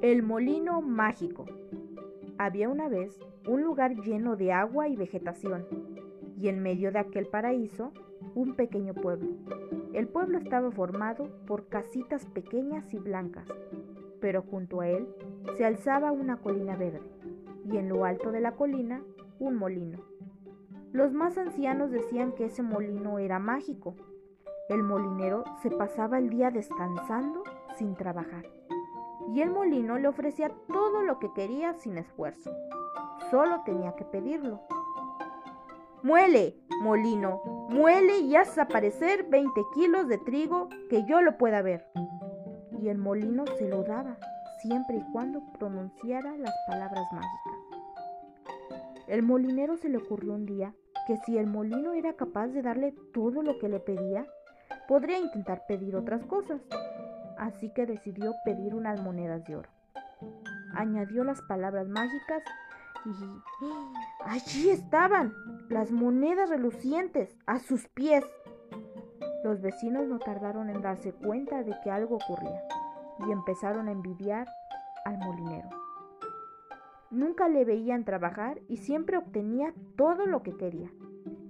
El 0.00 0.22
molino 0.22 0.80
mágico. 0.80 1.44
Había 2.38 2.68
una 2.68 2.88
vez 2.88 3.18
un 3.48 3.62
lugar 3.62 3.96
lleno 3.96 4.36
de 4.36 4.52
agua 4.52 4.86
y 4.86 4.94
vegetación, 4.94 5.66
y 6.40 6.46
en 6.46 6.62
medio 6.62 6.92
de 6.92 7.00
aquel 7.00 7.26
paraíso 7.26 7.90
un 8.36 8.54
pequeño 8.54 8.94
pueblo. 8.94 9.30
El 9.92 10.06
pueblo 10.06 10.38
estaba 10.38 10.70
formado 10.70 11.28
por 11.48 11.66
casitas 11.66 12.26
pequeñas 12.26 12.94
y 12.94 12.98
blancas, 13.00 13.48
pero 14.20 14.42
junto 14.42 14.82
a 14.82 14.88
él 14.88 15.08
se 15.56 15.64
alzaba 15.64 16.12
una 16.12 16.36
colina 16.36 16.76
verde, 16.76 17.02
y 17.64 17.76
en 17.76 17.88
lo 17.88 18.04
alto 18.04 18.30
de 18.30 18.40
la 18.40 18.52
colina 18.52 19.02
un 19.40 19.56
molino. 19.56 19.98
Los 20.92 21.12
más 21.12 21.36
ancianos 21.38 21.90
decían 21.90 22.30
que 22.36 22.44
ese 22.44 22.62
molino 22.62 23.18
era 23.18 23.40
mágico. 23.40 23.96
El 24.68 24.84
molinero 24.84 25.42
se 25.60 25.72
pasaba 25.72 26.18
el 26.18 26.30
día 26.30 26.52
descansando 26.52 27.42
sin 27.76 27.96
trabajar 27.96 28.44
y 29.34 29.42
el 29.42 29.50
molino 29.50 29.98
le 29.98 30.08
ofrecía 30.08 30.50
todo 30.68 31.02
lo 31.02 31.18
que 31.18 31.32
quería 31.32 31.74
sin 31.74 31.98
esfuerzo. 31.98 32.50
Solo 33.30 33.62
tenía 33.64 33.94
que 33.94 34.04
pedirlo. 34.04 34.60
Muele, 36.02 36.56
molino, 36.82 37.42
muele 37.68 38.18
y 38.18 38.36
haz 38.36 38.56
aparecer 38.56 39.24
20 39.28 39.60
kilos 39.74 40.08
de 40.08 40.18
trigo 40.18 40.68
que 40.88 41.04
yo 41.06 41.20
lo 41.20 41.36
pueda 41.36 41.60
ver. 41.60 41.86
Y 42.80 42.88
el 42.88 42.98
molino 42.98 43.44
se 43.58 43.68
lo 43.68 43.82
daba, 43.82 44.16
siempre 44.62 44.98
y 44.98 45.12
cuando 45.12 45.42
pronunciara 45.58 46.36
las 46.36 46.54
palabras 46.66 47.04
mágicas. 47.12 47.68
El 49.08 49.22
molinero 49.22 49.76
se 49.76 49.88
le 49.88 49.98
ocurrió 49.98 50.34
un 50.34 50.46
día 50.46 50.74
que 51.06 51.16
si 51.26 51.38
el 51.38 51.46
molino 51.46 51.92
era 51.94 52.14
capaz 52.14 52.48
de 52.48 52.62
darle 52.62 52.94
todo 53.12 53.42
lo 53.42 53.58
que 53.58 53.68
le 53.68 53.80
pedía, 53.80 54.26
podría 54.86 55.18
intentar 55.18 55.64
pedir 55.66 55.96
otras 55.96 56.24
cosas 56.26 56.60
así 57.38 57.70
que 57.70 57.86
decidió 57.86 58.34
pedir 58.44 58.74
unas 58.74 59.00
monedas 59.02 59.44
de 59.44 59.56
oro. 59.56 59.68
Añadió 60.74 61.24
las 61.24 61.40
palabras 61.42 61.88
mágicas 61.88 62.42
y 63.04 63.10
allí 64.24 64.70
estaban 64.70 65.32
las 65.68 65.90
monedas 65.90 66.50
relucientes 66.50 67.36
a 67.46 67.58
sus 67.58 67.88
pies. 67.88 68.24
Los 69.44 69.60
vecinos 69.60 70.06
no 70.08 70.18
tardaron 70.18 70.68
en 70.68 70.82
darse 70.82 71.12
cuenta 71.12 71.62
de 71.62 71.74
que 71.82 71.90
algo 71.90 72.16
ocurría 72.16 72.60
y 73.26 73.32
empezaron 73.32 73.88
a 73.88 73.92
envidiar 73.92 74.46
al 75.04 75.18
molinero. 75.18 75.68
Nunca 77.10 77.48
le 77.48 77.64
veían 77.64 78.04
trabajar 78.04 78.60
y 78.68 78.78
siempre 78.78 79.16
obtenía 79.16 79.72
todo 79.96 80.26
lo 80.26 80.42
que 80.42 80.56
quería. 80.56 80.90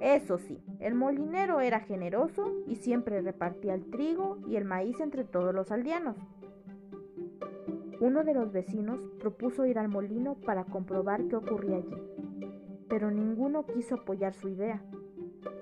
Eso 0.00 0.38
sí, 0.38 0.58
el 0.80 0.94
molinero 0.94 1.60
era 1.60 1.80
generoso 1.80 2.54
y 2.66 2.76
siempre 2.76 3.20
repartía 3.20 3.74
el 3.74 3.90
trigo 3.90 4.38
y 4.48 4.56
el 4.56 4.64
maíz 4.64 4.98
entre 4.98 5.24
todos 5.24 5.54
los 5.54 5.70
aldeanos. 5.70 6.16
Uno 8.00 8.24
de 8.24 8.32
los 8.32 8.50
vecinos 8.50 9.06
propuso 9.20 9.66
ir 9.66 9.78
al 9.78 9.88
molino 9.88 10.36
para 10.46 10.64
comprobar 10.64 11.28
qué 11.28 11.36
ocurría 11.36 11.76
allí, 11.76 11.96
pero 12.88 13.10
ninguno 13.10 13.66
quiso 13.66 13.96
apoyar 13.96 14.32
su 14.32 14.48
idea. 14.48 14.82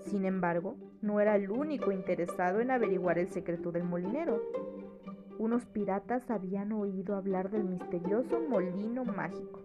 Sin 0.02 0.24
embargo, 0.24 0.76
no 1.02 1.18
era 1.18 1.34
el 1.34 1.50
único 1.50 1.90
interesado 1.90 2.60
en 2.60 2.70
averiguar 2.70 3.18
el 3.18 3.30
secreto 3.30 3.72
del 3.72 3.82
molinero. 3.82 4.40
Unos 5.36 5.66
piratas 5.66 6.30
habían 6.30 6.70
oído 6.70 7.16
hablar 7.16 7.50
del 7.50 7.64
misterioso 7.64 8.40
molino 8.48 9.04
mágico. 9.04 9.62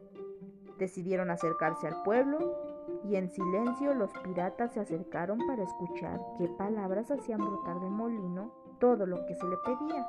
Decidieron 0.79 1.29
acercarse 1.29 1.85
al 1.87 2.01
pueblo 2.01 2.62
y 3.03 3.15
en 3.15 3.29
silencio 3.29 3.93
los 3.93 4.11
piratas 4.23 4.71
se 4.73 4.79
acercaron 4.79 5.39
para 5.47 5.63
escuchar 5.63 6.21
qué 6.37 6.47
palabras 6.47 7.11
hacían 7.11 7.39
brotar 7.39 7.79
del 7.79 7.91
molino 7.91 8.51
todo 8.79 9.05
lo 9.05 9.25
que 9.25 9.35
se 9.35 9.45
le 9.45 9.57
pedía. 9.57 10.07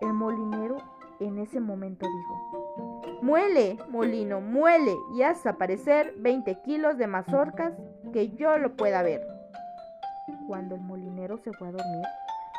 El 0.00 0.12
molinero 0.12 0.76
en 1.20 1.38
ese 1.38 1.60
momento 1.60 2.06
dijo, 2.06 3.02
Muele, 3.22 3.78
molino, 3.88 4.40
muele 4.40 4.94
y 5.16 5.22
haz 5.22 5.46
aparecer 5.46 6.14
20 6.18 6.62
kilos 6.62 6.98
de 6.98 7.06
mazorcas 7.06 7.72
que 8.12 8.30
yo 8.30 8.58
lo 8.58 8.76
pueda 8.76 9.02
ver. 9.02 9.26
Cuando 10.46 10.74
el 10.74 10.82
molinero 10.82 11.38
se 11.38 11.52
fue 11.52 11.68
a 11.68 11.72
dormir, 11.72 12.04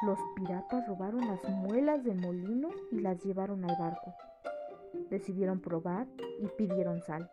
los 0.05 0.19
piratas 0.35 0.87
robaron 0.87 1.27
las 1.27 1.43
muelas 1.49 2.03
del 2.03 2.19
molino 2.19 2.69
y 2.91 2.99
las 2.99 3.23
llevaron 3.23 3.63
al 3.65 3.77
barco. 3.77 4.13
Decidieron 5.09 5.61
probar 5.61 6.07
y 6.41 6.47
pidieron 6.57 7.01
sal 7.01 7.29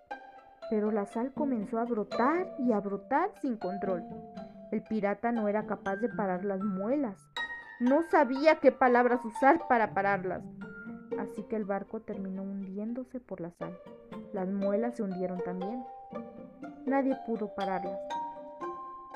pero 0.71 0.91
la 0.91 1.07
sal 1.07 1.33
comenzó 1.33 1.79
a 1.79 1.85
brotar 1.85 2.55
y 2.59 2.73
a 2.73 2.81
brotar 2.81 3.31
sin 3.41 3.57
control. 3.57 4.03
El 4.71 4.83
pirata 4.83 5.33
no 5.33 5.49
era 5.49 5.67
capaz 5.67 5.97
de 5.97 6.09
parar 6.09 6.45
las 6.45 6.63
muelas. 6.63 7.17
No 7.81 8.03
sabía 8.11 8.61
qué 8.61 8.73
palabras 8.73 9.25
usar 9.25 9.67
para 9.69 9.95
pararlas. 9.95 10.43
Así 11.19 11.43
que 11.45 11.57
el 11.57 11.65
barco 11.65 12.01
terminó 12.01 12.43
hundiéndose 12.43 13.21
por 13.21 13.41
la 13.41 13.51
sal. 13.53 13.79
Las 14.33 14.49
muelas 14.49 14.97
se 14.97 15.03
hundieron 15.03 15.41
también. 15.45 15.85
Nadie 16.87 17.17
pudo 17.27 17.55
pararlas. 17.55 17.99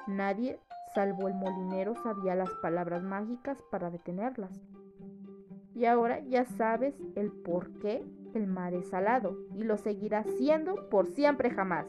Nadie, 0.06 0.58
salvo 0.94 1.28
el 1.28 1.34
molinero, 1.34 1.94
sabía 2.02 2.34
las 2.34 2.50
palabras 2.62 3.02
mágicas 3.02 3.62
para 3.70 3.90
detenerlas. 3.90 4.50
Y 5.74 5.84
ahora 5.84 6.20
ya 6.20 6.44
sabes 6.44 6.94
el 7.14 7.30
por 7.30 7.70
qué 7.78 8.04
el 8.34 8.46
mar 8.46 8.74
es 8.74 8.88
salado 8.88 9.36
y 9.54 9.64
lo 9.64 9.76
seguirá 9.76 10.24
siendo 10.24 10.88
por 10.88 11.06
siempre 11.06 11.50
jamás. 11.50 11.86